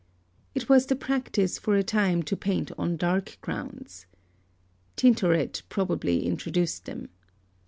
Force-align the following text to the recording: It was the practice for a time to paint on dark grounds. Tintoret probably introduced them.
It 0.55 0.67
was 0.67 0.87
the 0.87 0.95
practice 0.95 1.59
for 1.59 1.75
a 1.75 1.83
time 1.83 2.23
to 2.23 2.35
paint 2.35 2.71
on 2.75 2.97
dark 2.97 3.37
grounds. 3.41 4.07
Tintoret 4.97 5.61
probably 5.69 6.25
introduced 6.25 6.85
them. 6.85 7.09